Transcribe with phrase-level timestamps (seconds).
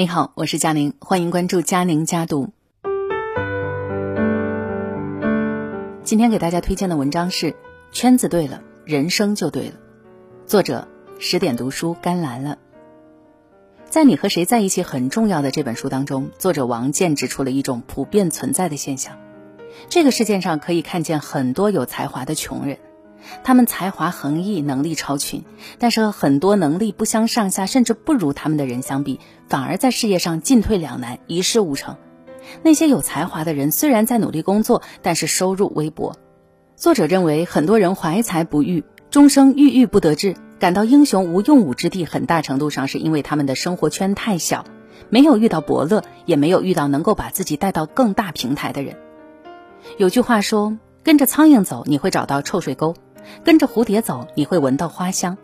[0.00, 2.54] 你好，我是佳宁，欢迎关注佳宁家读。
[6.02, 7.52] 今天给大家推荐的文章是
[7.92, 9.72] 《圈子对了，人生就对了》，
[10.46, 12.56] 作者十点读书甘蓝了。
[13.90, 19.18] 在你和谁在一起很重要的这本书当中，作者王健指出了一种普遍存在的现象：
[19.90, 22.78] 这个世界上可以看见很多有才华的穷人。
[23.42, 25.44] 他们才华横溢，能力超群，
[25.78, 31.96] 但是和很多能力不相上下，甚至不如他们的人相比，反而在事业上进退两难，一事无成。
[32.62, 36.16] 那些有才华的人虽然在努力工作，但是收入微薄。
[36.74, 44.64] 作者认为，很多人怀才不遇，终生郁郁不得志，感到英雄无用武之地，很大程度上是因为他们的生活圈太小，
[45.10, 48.96] 没有遇到伯乐，也没有遇到能够把自己带到更大平台的人。
[49.98, 52.94] 有句话说：“跟着苍蝇走，你会找到臭水沟。”
[53.44, 55.36] 跟着蝴蝶走，你会闻到花香。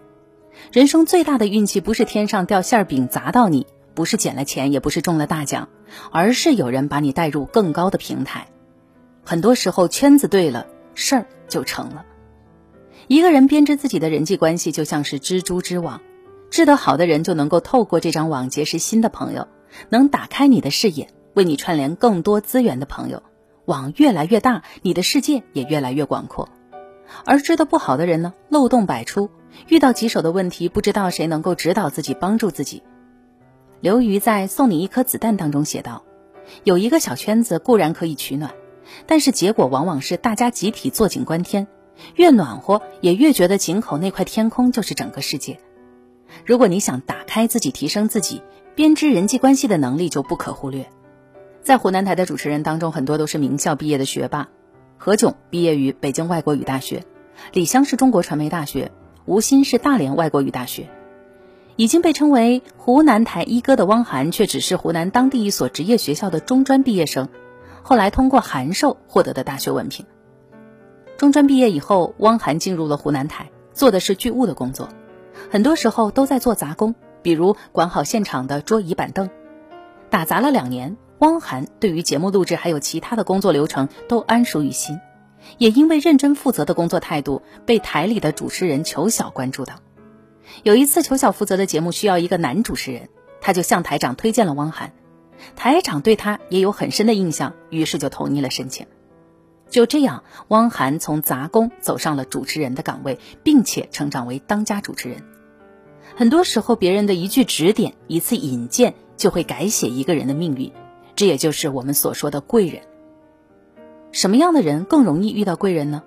[0.73, 5.69] 人生最大的运气不是天上掉馅饼砸到你，不是捡了钱，也不是中了大奖，
[6.11, 8.49] 而是有人把你带入更高的平台。
[9.25, 12.05] 很多时候，圈子对了，事儿就成了。
[13.09, 16.01] 一个人编织自己的人际关系，就像是蜘蛛织网，
[16.51, 19.47] 织得好的人就能够透过这张网结识新的朋友，
[19.91, 23.23] 能打开你的视野，为你串联更多资源的朋友。
[23.67, 26.49] 网越来越大，你的世界也越来越广阔。
[27.25, 29.31] 而织得不好的人呢，漏洞百出，
[29.69, 32.83] 遇到棘手的问题，不知道谁能够指导自己、帮助自己。
[33.81, 36.03] 刘瑜在《送你一颗子弹》当中写道
[36.65, 38.53] ：“有一个小圈子固然可以取暖，
[39.07, 41.67] 但是结果往往是大家集体坐井观天，
[42.15, 45.59] 越暖和也越觉得井口那块天空就是整个世界。
[46.45, 48.43] 如果你想打开自己、提升自己，
[48.75, 50.89] 编织人际关系的能力就不可忽略。
[51.63, 54.49] 在湖南台的主持人当中，很多都是名校毕业的学霸。”
[54.99, 57.05] 何炅毕业于北京外国语大学，
[57.53, 58.91] 李湘是中国传媒大学，
[59.25, 60.89] 吴昕是大连外国语大学。
[61.77, 67.29] 已经被称为湖南台一哥的汪涵，却只是湖南当地一所职业学校的中专毕业生，
[67.83, 70.07] 后来通过函授获得的大学文凭。
[71.19, 74.89] 中专毕业以后，汪涵进入了湖南台，做的是剧务的工作，
[75.51, 79.29] 很多时候都在做杂工，比如管好现场的桌椅板凳，
[80.09, 80.97] 打杂了两年。
[81.19, 85.01] 汪涵对于节目录制还有其他的工作流程都谙熟于心，
[85.59, 89.77] 也因为认真负责的工作态度，被台里的主持人裘晓关注到。
[90.63, 93.09] 有一次，裘晓负责的节目需要一个男主持人，
[93.41, 94.93] 他就向台长推荐了汪涵。
[95.55, 98.87] 台长对他也有很深的印象，于是就同意了申请。
[99.69, 105.23] 就这样，汪涵从杂工走上了主持人的岗位，并且成长为当家主持人。
[106.15, 110.73] 很多时候，别人的一句指点、一次引荐，就会改写一个人的命运。
[111.17, 112.83] 这也就是我们所说的贵人。
[114.13, 116.05] 什么样的人更容易遇到贵人呢？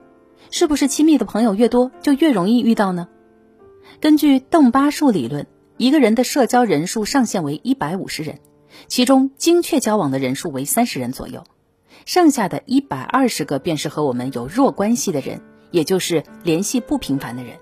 [0.52, 3.08] 是不是亲密的朋友越多，就越容易遇到呢？
[4.00, 5.46] 根据邓巴数理论，
[5.78, 8.40] 一个人的社交人数上限为一百五十人，
[8.88, 11.44] 其中精确交往的人数为三十人左右，
[12.06, 17.58] 剩下的一百二十个便是和我们有弱关系的人，也就是联系不频繁的人，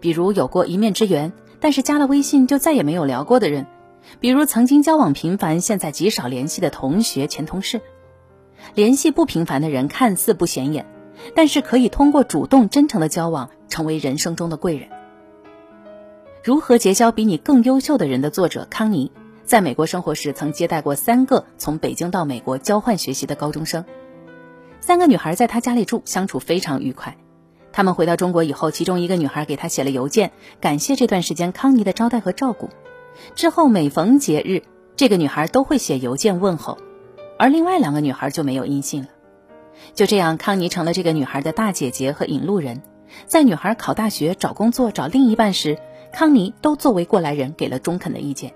[0.00, 3.66] 比如有过一面之缘，但是加了微信就再也没有聊过的人。
[4.20, 7.80] 比如曾经交往频繁，现在极少联系的同学、前同事，
[8.74, 10.86] 联系不频繁的人看似不显眼，
[11.34, 14.88] 但是可以通过主动真诚的交往，成为人生中的贵人。
[16.42, 19.12] 如何结交比你更优秀的人的作者康妮，
[19.44, 23.84] 在美国生活时曾接待过三个从北京到美国交换学习的高中生，
[24.80, 27.16] 三个女孩在他家里住，相处非常愉快。
[27.72, 32.70] 他们回到中国以后，其中一个女孩给他写了邮件，感谢这段时间康妮的招待和照顾。
[33.34, 34.62] 之后每逢节日，
[34.96, 36.78] 这个女孩都会写邮件问候，
[37.38, 39.08] 而另外两个女孩就没有音信了。
[39.94, 42.82] 就这样，康妮成了这个女孩的大姐姐和引路人。
[43.26, 45.78] 在女孩考大学、找工作、找另一半时，
[46.12, 48.52] 康妮都作为过来人给了中肯的意见。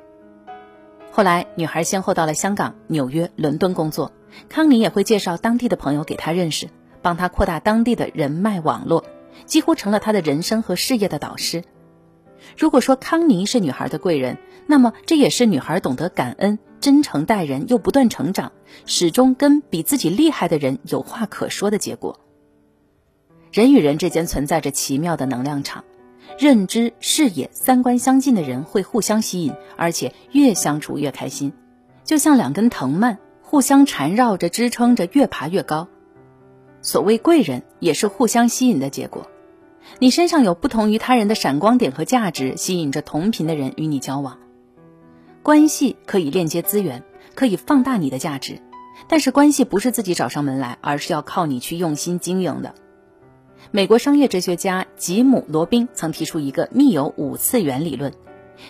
[1.10, 4.12] 后来，女孩先后到了香港、纽约、伦敦工作，
[4.48, 6.68] 康妮也会介绍当地的朋友给她认识，
[7.02, 9.04] 帮她扩大当地的人脉网络，
[9.44, 11.64] 几乎成了她的人生和事业的导师。
[12.56, 18.52] 如果说康妮是女孩的贵人，那么这也是女孩懂得感恩、真诚待人又不断成长，
[18.86, 22.20] 始终跟比自己厉害的人有话可说的结果。
[23.52, 25.84] 人与人之间存在着奇妙的能量场，
[26.38, 31.52] 认知、视野、三观相近的人会互相吸引，而且越相处越开心，
[32.04, 35.88] 就像两根藤蔓互相缠绕着、支撑着，越爬越高。
[36.82, 39.28] 所谓贵人，也是互相吸引的结果。
[40.00, 44.38] 你身上有不同于他人的闪光点和价值，吸引着同频的人与你交往。
[45.42, 47.04] 关系可以链接资源，
[47.34, 48.60] 可以放大你的价值，
[49.08, 52.74] 但是关系不是自己找上门来，而是要靠你去用心经营的。
[53.70, 58.12] 美国商业哲学家吉姆·罗宾曾提出一个密友五次元理论，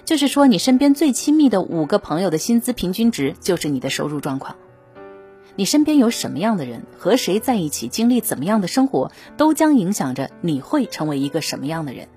[0.05, 4.56] 就是说，你身边最亲密的五个朋友的薪资平均值就是你的收入状况。
[5.56, 12.09] 你身边有什么样的人，和谁在一起，经历怎么样的生活，都将影响着你会成为一个什么样的人。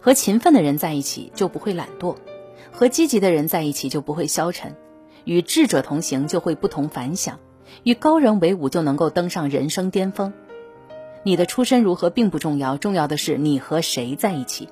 [0.00, 2.16] 和勤奋的人在一起就不会懒惰，
[2.70, 4.76] 和积极的人在一起就不会消沉，
[5.24, 7.38] 与智者同行就会不同凡响，
[7.82, 10.32] 与高人为伍就能够登上人生巅峰。
[11.24, 14.68] 你的出身如何并不重要，重要的是你和谁在一起。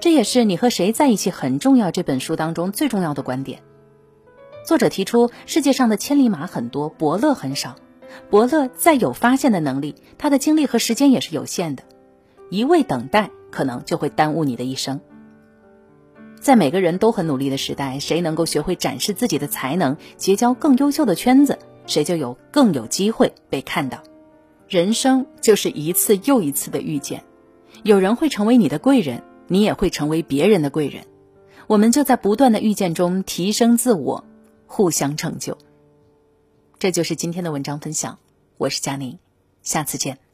[0.00, 1.90] 这也是你和谁在一起很重要。
[1.90, 3.62] 这本书当中最重要的观点，
[4.66, 7.76] 作者提出，世界上的千里马很多，伯乐很少。
[8.30, 11.84] 伯乐再有发现的能力，他的精力和时间也是有限的。
[12.50, 15.00] 一味等待，可能就会耽误你的一生。
[16.40, 24.02] 在每个人都很努力的时代，谁能够学会展示自己的才能，结交更优秀的圈子，谁就有更有机会被看到。
[24.68, 27.22] 人生就是一次又一次的遇见，
[27.84, 29.22] 有人会成为你的贵人。
[29.46, 31.04] 你也会成为别人的贵人，
[31.68, 34.24] 我们就在不断的遇见中提升自我，
[34.66, 35.56] 互相成就。
[36.78, 38.18] 这就是今天的文章分享，
[38.58, 39.18] 我是佳宁，
[39.62, 40.25] 下次见。